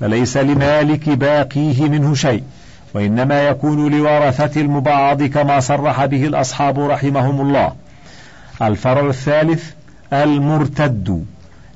فليس 0.00 0.36
لمالك 0.36 1.08
باقيه 1.08 1.88
منه 1.88 2.14
شيء. 2.14 2.42
وإنما 2.94 3.42
يكون 3.48 3.90
لورثة 3.90 4.60
المبعض 4.60 5.22
كما 5.22 5.60
صرح 5.60 6.04
به 6.04 6.26
الأصحاب 6.26 6.80
رحمهم 6.80 7.40
الله. 7.40 7.72
الفرع 8.62 9.08
الثالث 9.08 9.70
المرتد. 10.12 11.24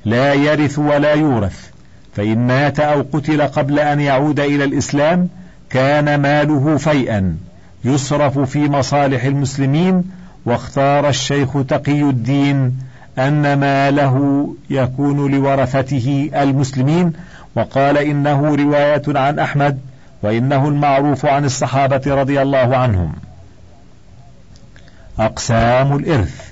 لا 0.05 0.33
يرث 0.33 0.79
ولا 0.79 1.13
يورث. 1.13 1.76
فإن 2.17 2.47
مات 2.47 2.79
أو 2.79 3.05
قتل 3.13 3.41
قبل 3.41 3.79
أن 3.79 3.99
يعود 3.99 4.39
إلى 4.39 4.63
الإسلام 4.63 5.29
كان 5.69 6.15
ماله 6.21 6.77
فيئا 6.77 7.37
يصرف 7.85 8.39
في 8.39 8.59
مصالح 8.59 9.23
المسلمين 9.23 10.03
واختار 10.45 11.09
الشيخ 11.09 11.49
تقي 11.67 12.01
الدين 12.01 12.77
أن 13.19 13.59
ماله 13.59 14.47
يكون 14.69 15.31
لورثته 15.31 16.29
المسلمين 16.35 17.13
وقال 17.55 17.97
إنه 17.97 18.55
رواية 18.55 19.03
عن 19.07 19.39
أحمد 19.39 19.79
وإنه 20.23 20.67
المعروف 20.67 21.25
عن 21.25 21.45
الصحابة 21.45 22.01
رضي 22.05 22.41
الله 22.41 22.77
عنهم. 22.77 23.13
أقسام 25.19 25.95
الإرث. 25.95 26.51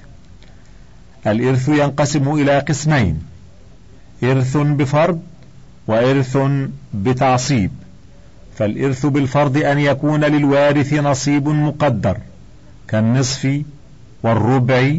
الإرث 1.27 1.69
ينقسم 1.69 2.33
إلى 2.33 2.59
قسمين 2.59 3.23
إرث 4.23 4.57
بفرض 4.57 5.21
وإرث 5.87 6.37
بتعصيب 6.93 7.71
فالإرث 8.55 9.05
بالفرض 9.05 9.57
أن 9.57 9.79
يكون 9.79 10.23
للوارث 10.23 10.93
نصيب 10.93 11.47
مقدر 11.47 12.17
كالنصف 12.87 13.61
والربع 14.23 14.97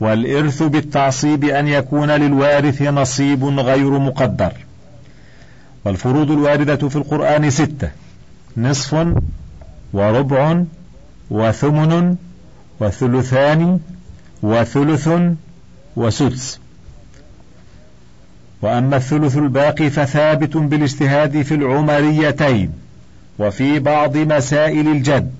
والإرث 0.00 0.62
بالتعصيب 0.62 1.44
أن 1.44 1.68
يكون 1.68 2.10
للوارث 2.10 2.82
نصيب 2.82 3.44
غير 3.44 3.98
مقدر. 3.98 4.52
والفروض 5.84 6.30
الواردة 6.30 6.88
في 6.88 6.96
القرآن 6.96 7.50
ستة 7.50 7.90
نصف 8.56 9.06
وربع 9.92 10.64
وثمن 11.30 12.16
وثلثان 12.80 13.80
وثلث 14.42 15.10
وسدس. 15.96 16.60
وأما 18.62 18.96
الثلث 18.96 19.36
الباقي 19.36 19.90
فثابت 19.90 20.56
بالاجتهاد 20.56 21.42
في 21.42 21.54
العمريتين 21.54 22.72
وفي 23.38 23.78
بعض 23.78 24.16
مسائل 24.16 24.88
الجد 24.88 25.32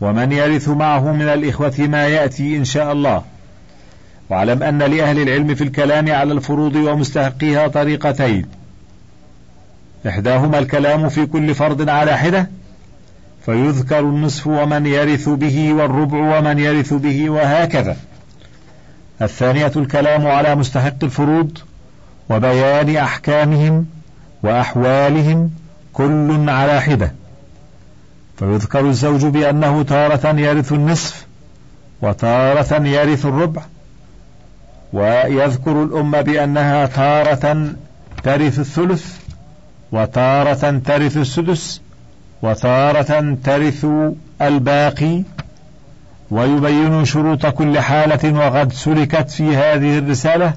ومن 0.00 0.32
يرث 0.32 0.68
معه 0.68 1.12
من 1.12 1.28
الإخوة 1.28 1.74
ما 1.78 2.06
يأتي 2.06 2.56
إن 2.56 2.64
شاء 2.64 2.92
الله. 2.92 3.22
واعلم 4.30 4.62
أن 4.62 4.78
لأهل 4.78 5.18
العلم 5.18 5.54
في 5.54 5.64
الكلام 5.64 6.10
على 6.10 6.32
الفروض 6.32 6.76
ومستحقيها 6.76 7.68
طريقتين. 7.68 8.46
إحداهما 10.08 10.58
الكلام 10.58 11.08
في 11.08 11.26
كل 11.26 11.54
فرض 11.54 11.88
على 11.88 12.18
حدة 12.18 12.50
فيذكر 13.46 14.00
النصف 14.00 14.46
ومن 14.46 14.86
يرث 14.86 15.28
به 15.28 15.72
والربع 15.72 16.38
ومن 16.38 16.58
يرث 16.58 16.94
به 16.94 17.30
وهكذا. 17.30 17.96
الثانية 19.22 19.72
الكلام 19.76 20.26
على 20.26 20.54
مستحق 20.54 21.04
الفروض 21.04 21.58
وبيان 22.30 22.96
أحكامهم 22.96 23.86
وأحوالهم 24.42 25.50
كل 25.92 26.50
على 26.50 26.80
حدة. 26.80 27.12
فيذكر 28.38 28.80
الزوج 28.80 29.26
بأنه 29.26 29.82
تارة 29.82 30.38
يرث 30.40 30.72
النصف 30.72 31.26
وتارة 32.02 32.86
يرث 32.86 33.26
الربع 33.26 33.62
ويذكر 34.92 35.82
الأم 35.82 36.22
بأنها 36.22 36.86
تارة 36.86 37.72
ترث 38.24 38.58
الثلث 38.58 39.16
وتارة 39.92 40.78
ترث 40.78 41.16
السدس 41.16 41.80
وتارة 42.42 43.36
ترث 43.44 43.86
الباقي. 44.42 45.22
ويبين 46.30 47.04
شروط 47.04 47.46
كل 47.46 47.78
حالة 47.78 48.32
وقد 48.38 48.72
سلكت 48.72 49.30
في 49.30 49.56
هذه 49.56 49.98
الرسالة 49.98 50.52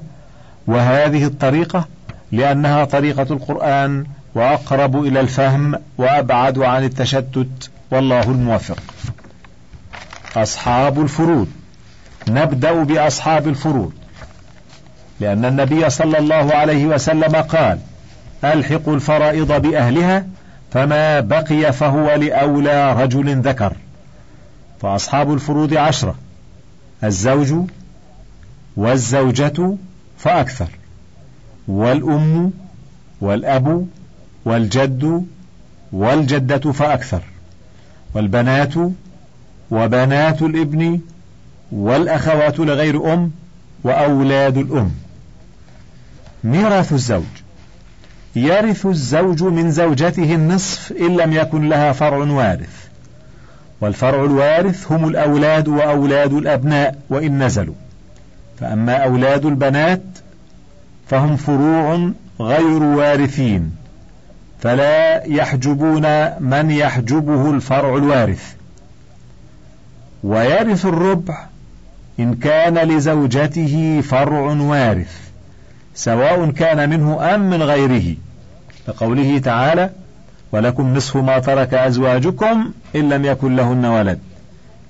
وهذه 0.66 1.24
الطريقة 1.24 1.88
لأنها 2.32 2.84
طريقة 2.84 3.26
القرآن 3.30 4.04
وأقرب 4.34 5.04
إلى 5.04 5.20
الفهم 5.20 5.74
وأبعد 5.98 6.58
عن 6.58 6.84
التشتت 6.84 7.70
والله 7.90 8.22
الموفق. 8.22 8.78
أصحاب 10.36 11.00
الفروض 11.00 11.48
نبدأ 12.28 12.82
بأصحاب 12.82 13.48
الفروض 13.48 13.92
لأن 15.20 15.44
النبي 15.44 15.90
صلى 15.90 16.18
الله 16.18 16.54
عليه 16.54 16.86
وسلم 16.86 17.36
قال: 17.36 17.78
ألحقوا 18.44 18.94
الفرائض 18.94 19.62
بأهلها 19.62 20.26
فما 20.72 21.20
بقي 21.20 21.72
فهو 21.72 22.14
لأولى 22.14 22.92
رجل 22.92 23.40
ذكر. 23.40 23.72
فأصحاب 24.80 25.34
الفروض 25.34 25.74
عشرة: 25.74 26.14
الزوج 27.04 27.54
والزوجة 28.76 29.76
فأكثر. 30.22 30.68
والأم 31.68 32.52
والأب 33.20 33.86
والجد 34.44 35.26
والجدة 35.92 36.72
فأكثر. 36.72 37.22
والبنات 38.14 38.74
وبنات 39.70 40.42
الابن 40.42 41.00
والأخوات 41.72 42.58
لغير 42.58 43.14
أم 43.14 43.30
وأولاد 43.84 44.56
الأم. 44.56 44.90
ميراث 46.44 46.92
الزوج. 46.92 47.22
يرث 48.36 48.86
الزوج 48.86 49.42
من 49.42 49.70
زوجته 49.70 50.34
النصف 50.34 50.92
إن 50.92 51.16
لم 51.16 51.32
يكن 51.32 51.68
لها 51.68 51.92
فرع 51.92 52.16
وارث. 52.16 52.88
والفرع 53.80 54.24
الوارث 54.24 54.92
هم 54.92 55.08
الأولاد 55.08 55.68
وأولاد 55.68 56.32
الأبناء 56.32 56.98
وإن 57.10 57.42
نزلوا. 57.42 57.74
فأما 58.60 58.96
أولاد 58.96 59.46
البنات 59.46 60.02
فهم 61.06 61.36
فروع 61.36 62.10
غير 62.40 62.82
وارثين 62.82 63.72
فلا 64.60 65.24
يحجبون 65.26 66.02
من 66.40 66.70
يحجبه 66.70 67.50
الفرع 67.50 67.96
الوارث. 67.96 68.54
ويرث 70.24 70.86
الربع 70.86 71.46
إن 72.20 72.34
كان 72.34 72.78
لزوجته 72.78 74.02
فرع 74.04 74.40
وارث 74.40 75.20
سواء 75.94 76.50
كان 76.50 76.90
منه 76.90 77.34
أم 77.34 77.50
من 77.50 77.62
غيره. 77.62 78.16
لقوله 78.88 79.38
تعالى 79.38 79.90
ولكم 80.52 80.94
نصف 80.94 81.16
ما 81.16 81.38
ترك 81.38 81.74
أزواجكم 81.74 82.72
إن 82.96 83.08
لم 83.08 83.24
يكن 83.24 83.56
لهن 83.56 83.84
ولد 83.84 84.18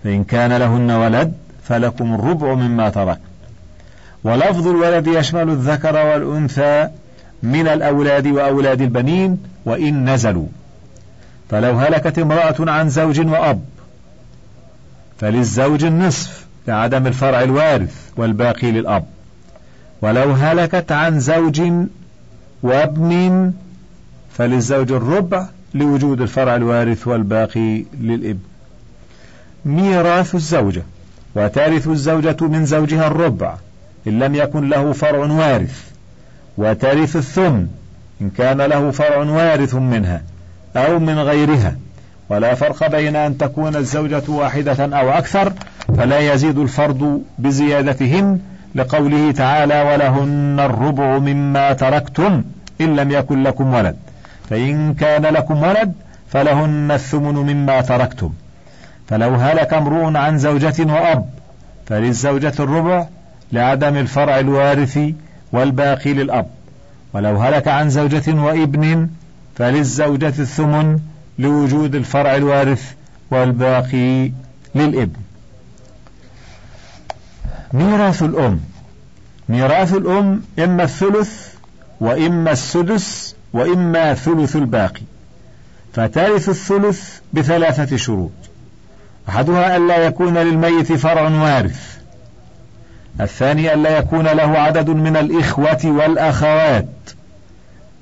فإن 0.04 0.24
كان 0.24 0.52
لهن 0.52 0.90
ولد 0.90 1.32
فلكم 1.62 2.14
الربع 2.14 2.54
مما 2.54 2.88
ترك. 2.90 3.18
ولفظ 4.24 4.68
الولد 4.68 5.06
يشمل 5.06 5.50
الذكر 5.50 5.94
والأنثى 5.94 6.88
من 7.42 7.68
الأولاد 7.68 8.26
وأولاد 8.26 8.80
البنين 8.80 9.38
وإن 9.64 10.10
نزلوا. 10.10 10.46
فلو 11.50 11.78
هلكت 11.78 12.18
امرأة 12.18 12.54
عن 12.58 12.88
زوج 12.88 13.20
وأب 13.20 13.64
فللزوج 15.18 15.84
النصف 15.84 16.46
لعدم 16.68 17.06
الفرع 17.06 17.42
الوارث 17.42 17.94
والباقي 18.16 18.72
للأب. 18.72 19.04
ولو 20.02 20.32
هلكت 20.32 20.92
عن 20.92 21.20
زوج 21.20 21.62
وابن 22.62 23.52
فللزوج 24.32 24.92
الربع 24.92 25.46
لوجود 25.74 26.20
الفرع 26.20 26.56
الوارث 26.56 27.08
والباقي 27.08 27.84
للإبن. 28.00 28.38
ميراث 29.64 30.34
الزوجة 30.34 30.82
وترث 31.34 31.88
الزوجة 31.88 32.36
من 32.40 32.66
زوجها 32.66 33.06
الربع 33.06 33.54
إن 34.06 34.18
لم 34.18 34.34
يكن 34.34 34.68
له 34.68 34.92
فرع 34.92 35.18
وارث 35.18 35.90
وترث 36.58 37.16
الثمن 37.16 37.66
إن 38.20 38.30
كان 38.30 38.60
له 38.60 38.90
فرع 38.90 39.16
وارث 39.16 39.74
منها 39.74 40.22
أو 40.76 40.98
من 40.98 41.18
غيرها. 41.18 41.76
ولا 42.28 42.54
فرق 42.54 42.86
بين 42.86 43.16
أن 43.16 43.38
تكون 43.38 43.76
الزوجة 43.76 44.22
واحدة 44.28 44.98
أو 45.00 45.10
أكثر 45.10 45.52
فلا 45.96 46.18
يزيد 46.18 46.58
الفرض 46.58 47.22
بزيادتهن 47.38 48.38
لقوله 48.74 49.32
تعالى 49.32 49.82
ولهن 49.82 50.60
الربع 50.60 51.18
مما 51.18 51.72
تركتم 51.72 52.44
إن 52.80 52.96
لم 52.96 53.10
يكن 53.10 53.42
لكم 53.42 53.74
ولد 53.74 53.96
فإن 54.50 54.94
كان 54.94 55.22
لكم 55.22 55.62
ولد 55.62 55.92
فلهن 56.28 56.90
الثمن 56.90 57.34
مما 57.34 57.80
تركتم. 57.80 58.32
فلو 59.08 59.34
هلك 59.34 59.74
امرؤ 59.74 60.16
عن 60.16 60.38
زوجة 60.38 60.92
وأب 60.92 61.26
فللزوجة 61.86 62.52
الربع 62.60 63.06
لعدم 63.52 63.96
الفرع 63.96 64.38
الوارث 64.38 64.98
والباقي 65.52 66.12
للأب. 66.12 66.46
ولو 67.12 67.36
هلك 67.36 67.68
عن 67.68 67.90
زوجة 67.90 68.32
وابن 68.32 69.08
فللزوجة 69.56 70.26
الثمن 70.38 70.98
لوجود 71.38 71.94
الفرع 71.94 72.36
الوارث 72.36 72.92
والباقي 73.30 74.30
للابن. 74.74 75.20
ميراث 77.72 78.22
الأم. 78.22 78.60
ميراث 79.48 79.94
الأم 79.94 80.42
إما 80.58 80.82
الثلث 80.82 81.54
وإما 82.00 82.52
السدس 82.52 83.34
وإما 83.52 84.14
ثلث 84.14 84.56
الباقي. 84.56 85.02
فترث 85.92 86.48
الثلث 86.48 87.18
بثلاثة 87.32 87.96
شروط. 87.96 88.32
أحدها 89.28 89.76
ألا 89.76 89.96
يكون 89.96 90.38
للميت 90.38 90.92
فرع 90.92 91.22
وارث. 91.22 91.91
الثاني 93.20 93.74
ألا 93.74 93.98
يكون 93.98 94.28
له 94.28 94.58
عدد 94.58 94.90
من 94.90 95.16
الإخوة 95.16 95.80
والأخوات. 95.84 96.86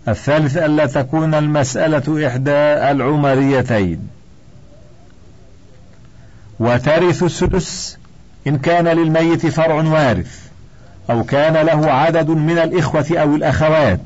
الثالث 0.09 0.57
ألا 0.57 0.87
تكون 0.87 1.35
المسألة 1.35 2.27
إحدى 2.27 2.51
العمريتين. 2.91 4.09
وترث 6.61 7.23
السدس 7.23 7.99
إن 8.47 8.59
كان 8.59 8.89
للميت 8.89 9.47
فرع 9.47 9.75
وارث 9.75 10.39
أو 11.11 11.25
كان 11.25 11.67
له 11.67 11.93
عدد 11.93 12.31
من 12.31 12.59
الإخوة 12.59 13.07
أو 13.11 13.35
الأخوات. 13.35 14.01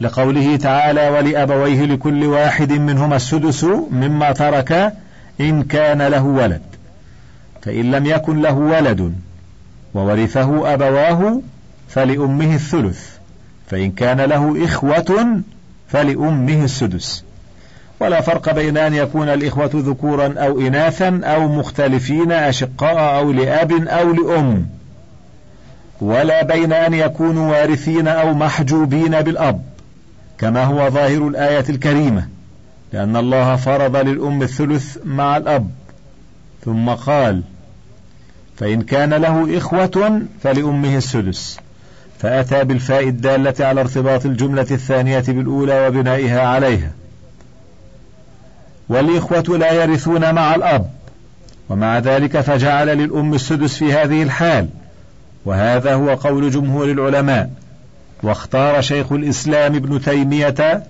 لقوله 0.00 0.56
تعالى 0.56 1.08
ولأبويه 1.08 1.84
لكل 1.84 2.24
واحد 2.24 2.72
منهما 2.72 3.16
السدس 3.16 3.64
مما 3.90 4.32
ترك 4.32 4.92
إن 5.40 5.62
كان 5.62 6.02
له 6.02 6.22
ولد. 6.24 6.62
فإن 7.62 7.90
لم 7.90 8.06
يكن 8.06 8.42
له 8.42 8.52
ولد 8.52 9.14
وورثه 9.94 10.74
أبواه 10.74 11.40
فلأمه 11.88 12.54
الثلث 12.54 13.08
فإن 13.66 13.90
كان 13.90 14.20
له 14.20 14.64
إخوة 14.64 15.40
فلأمه 15.88 16.64
السدس. 16.64 17.24
ولا 18.00 18.20
فرق 18.20 18.54
بين 18.54 18.76
أن 18.76 18.94
يكون 18.94 19.28
الإخوة 19.28 19.70
ذكورا 19.74 20.34
أو 20.36 20.60
إناثا 20.60 21.20
أو 21.24 21.48
مختلفين 21.48 22.32
أشقاء 22.32 23.18
أو 23.18 23.32
لأب 23.32 23.72
أو 23.72 24.12
لأم. 24.12 24.66
ولا 26.00 26.44
بين 26.44 26.72
أن 26.72 26.94
يكونوا 26.94 27.50
وارثين 27.50 28.08
أو 28.08 28.34
محجوبين 28.34 29.22
بالأب 29.22 29.62
كما 30.38 30.64
هو 30.64 30.90
ظاهر 30.90 31.28
الآية 31.28 31.64
الكريمة 31.68 32.28
لأن 32.92 33.16
الله 33.16 33.56
فرض 33.56 33.96
للأم 33.96 34.42
الثلث 34.42 34.98
مع 35.04 35.36
الأب. 35.36 35.70
ثم 36.64 36.90
قال 36.90 37.42
فإن 38.56 38.82
كان 38.82 39.14
له 39.14 39.58
إخوة 39.58 40.22
فلأمه 40.42 40.96
السدس. 40.96 41.58
فأتى 42.18 42.64
بالفاء 42.64 43.08
الدالة 43.08 43.66
على 43.66 43.80
ارتباط 43.80 44.26
الجملة 44.26 44.66
الثانية 44.70 45.24
بالأولى 45.28 45.86
وبنائها 45.86 46.40
عليها. 46.40 46.90
والإخوة 48.88 49.58
لا 49.58 49.72
يرثون 49.72 50.34
مع 50.34 50.54
الأب 50.54 50.90
ومع 51.68 51.98
ذلك 51.98 52.40
فجعل 52.40 52.86
للأم 52.86 53.34
السدس 53.34 53.74
في 53.76 53.92
هذه 53.92 54.22
الحال. 54.22 54.68
وهذا 55.44 55.94
هو 55.94 56.14
قول 56.14 56.50
جمهور 56.50 56.90
العلماء. 56.90 57.50
واختار 58.22 58.80
شيخ 58.80 59.12
الإسلام 59.12 59.74
ابن 59.74 60.00
تيمية 60.00 60.82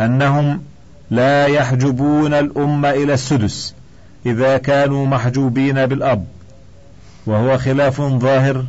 أنهم 0.00 0.62
لا 1.10 1.46
يحجبون 1.46 2.34
الأم 2.34 2.86
إلى 2.86 3.14
السدس 3.14 3.74
إذا 4.26 4.58
كانوا 4.58 5.06
محجوبين 5.06 5.86
بالأب. 5.86 6.24
وهو 7.26 7.58
خلاف 7.58 8.00
ظاهر 8.00 8.64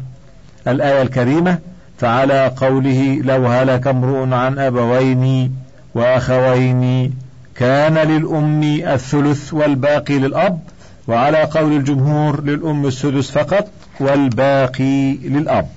الآية 0.68 1.02
الكريمة 1.02 1.60
فعلى 1.98 2.48
قوله 2.58 3.22
لو 3.24 3.48
هلك 3.48 3.88
امرؤ 3.88 4.34
عن 4.34 4.60
أبوين 4.60 5.56
وأخوين 5.96 7.14
كان 7.56 7.98
للأم 7.98 8.64
الثلث 8.64 9.54
والباقي 9.54 10.20
للأب 10.20 10.60
وعلى 11.08 11.44
قول 11.44 11.74
الجمهور 11.74 12.44
للأم 12.44 12.86
السدس 12.86 13.32
فقط 13.32 13.68
والباقي 14.00 15.14
للأب. 15.14 15.68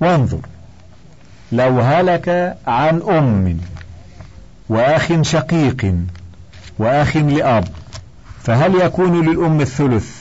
وانظر 0.00 0.40
لو 1.52 1.80
هلك 1.80 2.56
عن 2.66 3.02
أم 3.02 3.60
وأخ 4.68 5.22
شقيق 5.22 5.94
وأخ 6.78 7.16
لأب 7.16 7.68
فهل 8.42 8.74
يكون 8.74 9.28
للأم 9.28 9.60
الثلث 9.60 10.19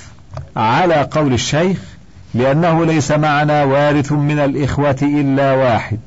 على 0.60 1.08
قول 1.12 1.34
الشيخ 1.34 1.78
لأنه 2.34 2.86
ليس 2.86 3.12
معنا 3.12 3.64
وارث 3.64 4.12
من 4.12 4.40
الإخوة 4.40 4.98
إلا 5.02 5.54
واحد. 5.54 6.00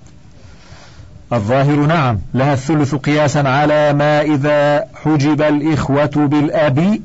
الظاهر 1.33 1.77
نعم 1.77 2.19
لها 2.35 2.53
الثلث 2.53 2.95
قياسا 2.95 3.39
على 3.39 3.93
ما 3.93 4.23
إذا 4.23 4.85
حجب 5.05 5.43
الإخوة 5.43 6.11
بالأب 6.17 6.99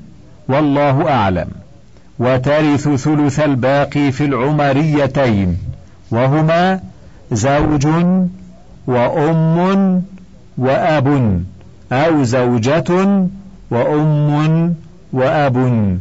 والله 0.48 1.10
أعلم. 1.10 1.48
وترث 2.20 2.90
ثلث 2.90 3.40
الباقي 3.40 4.12
في 4.12 4.26
العمريتين 4.26 5.58
وهما 6.12 6.80
زوج 7.32 7.88
وأم 8.88 10.02
وأب 10.58 11.42
أو 11.92 12.24
زوجة 12.24 13.28
وأم 13.72 14.74
وأب. 15.14 15.98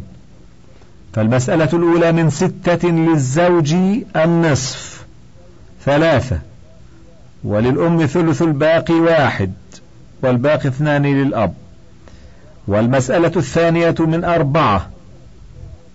فالمسألة 1.16 1.68
الأولى 1.72 2.12
من 2.12 2.30
ستة 2.30 2.88
للزوج 2.88 3.74
النصف 4.16 5.06
ثلاثة 5.84 6.38
وللأم 7.44 8.06
ثلث 8.06 8.42
الباقي 8.42 8.94
واحد 8.94 9.52
والباقي 10.22 10.68
اثنان 10.68 11.06
للأب. 11.06 11.54
والمسألة 12.68 13.32
الثانية 13.36 13.94
من 13.98 14.24
أربعة 14.24 14.90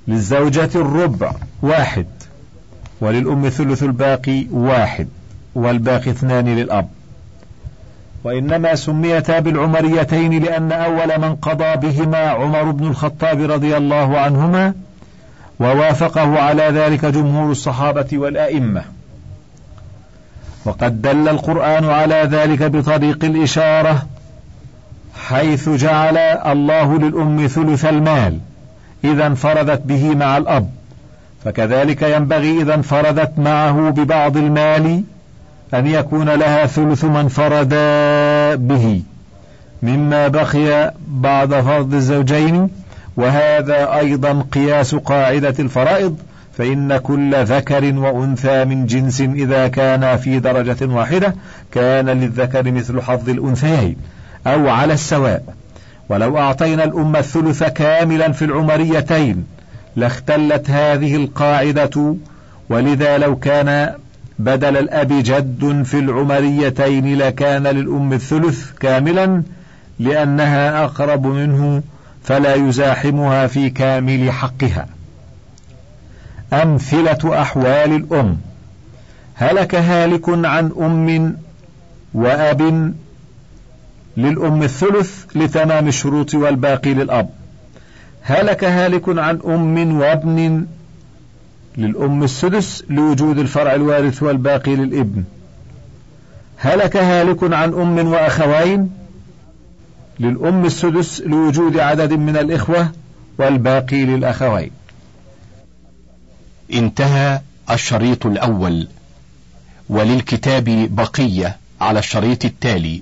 للزوجة 0.08 0.70
الربع 0.76 1.32
واحد 1.62 2.08
وللأم 3.02 3.50
ثلث 3.50 3.84
الباقي 3.84 4.46
واحد 4.52 5.08
والباقي 5.56 6.12
اثنان 6.12 6.56
للأب. 6.56 6.90
وإنما 8.24 8.76
سميتا 8.76 9.40
بالعمريتين 9.40 10.44
لأن 10.44 10.72
أول 10.72 11.22
من 11.22 11.36
قضى 11.36 11.76
بهما 11.76 12.18
عمر 12.18 12.72
بن 12.72 12.88
الخطاب 12.88 13.52
رضي 13.52 13.78
الله 13.78 14.20
عنهما 14.20 14.74
ووافقه 15.62 16.40
على 16.40 16.64
ذلك 16.64 17.06
جمهور 17.06 17.52
الصحابة 17.52 18.08
والأئمة. 18.14 18.84
وقد 20.66 21.02
دل 21.02 21.30
القرآن 21.30 21.86
على 21.86 22.16
ذلك 22.32 22.64
بطريق 22.64 23.26
الإشارة 23.26 24.06
حيث 25.28 25.70
جعل 25.70 26.18
الله 26.18 26.98
للأم 26.98 27.48
ثلث 27.48 27.86
المال 27.86 28.40
إذا 29.04 29.28
انفردت 29.28 29.82
به 29.82 30.16
مع 30.16 30.38
الأب. 30.38 30.70
فكذلك 31.46 32.02
ينبغي 32.02 32.62
إذا 32.62 32.76
انفردت 32.76 33.40
معه 33.40 33.90
ببعض 33.90 34.38
المال 34.38 35.04
أن 35.74 35.88
يكون 35.88 36.30
لها 36.30 36.66
ثلث 36.66 37.04
ما 37.04 37.22
انفرد 37.22 37.70
به 38.68 39.02
مما 39.84 40.28
بقي 40.28 40.94
بعد 41.08 41.54
فرض 41.54 41.94
الزوجين 41.94 42.70
وهذا 43.18 43.98
أيضا 43.98 44.46
قياس 44.52 44.96
قاعدة 44.96 45.56
الفرائض 45.60 46.18
فإن 46.58 46.98
كل 46.98 47.36
ذكر 47.36 47.94
وأنثى 47.96 48.66
من 48.66 48.86
جنس 48.86 49.22
إذا 49.22 49.68
كانا 49.68 50.16
في 50.18 50.40
درجة 50.40 50.86
واحدة 50.86 51.36
كان 51.72 52.10
للذكر 52.10 52.72
مثل 52.72 53.02
حظ 53.02 53.30
الأنثيين 53.30 53.96
أو 54.48 54.70
على 54.70 54.94
السواء. 54.94 55.44
ولو 56.10 56.38
أعطينا 56.38 56.84
الأمة 56.84 57.20
الثلث 57.20 57.64
كاملا 57.64 58.32
في 58.32 58.46
العمريتين 58.46 59.46
لاختلت 59.96 60.70
هذه 60.70 61.16
القاعدة 61.16 62.16
ولذا 62.70 63.18
لو 63.18 63.36
كان 63.36 63.94
بدل 64.40 64.78
الأب 64.78 65.08
جد 65.08 65.84
في 65.86 66.00
العمريتين 66.00 67.18
لكان 67.18 67.68
للأم 67.68 68.14
الثلث 68.14 68.72
كاملا 68.80 69.44
لأنها 70.00 70.84
أقرب 70.84 71.28
منه 71.28 71.82
فلا 72.24 72.56
يزاحمها 72.56 73.48
في 73.48 73.70
كامل 73.70 74.32
حقها. 74.32 74.88
أمثلة 76.54 77.42
أحوال 77.42 77.96
الأم. 77.96 78.38
هلك 79.36 79.76
هالك 79.76 80.30
عن 80.30 80.72
أم 80.80 81.36
وأب 82.14 82.94
للأم 84.18 84.64
الثلث 84.64 85.26
لتمام 85.36 85.88
الشروط 85.88 86.36
والباقي 86.36 86.94
للأب. 86.94 87.30
هلك 88.22 88.64
هالك 88.64 89.04
عن 89.08 89.40
أم 89.46 90.02
وابن 90.02 90.66
للأم 91.78 92.24
السدس 92.24 92.84
لوجود 92.90 93.40
الفرع 93.40 93.76
الوارث 93.76 94.24
والباقي 94.24 94.76
للابن. 94.76 95.24
هلك 96.58 96.98
هالك 96.98 97.54
عن 97.54 97.74
أم 97.74 98.08
وأخوين 98.08 99.01
للأم 100.22 100.66
السدس 100.66 101.22
لوجود 101.22 101.80
عدد 101.80 102.14
من 102.14 102.38
الإخوة 102.38 102.92
والباقي 103.38 104.06
للأخوين. 104.06 104.72
انتهى 106.74 107.42
الشريط 107.72 108.26
الأول. 108.26 108.88
وللكتاب 109.90 110.64
بقية 110.96 111.58
على 111.82 112.00
الشريط 112.00 112.46
التالي. 112.46 113.02